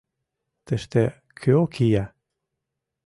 —Тыште 0.65 1.03
кӧ 1.39 1.51
кия? 1.73 2.05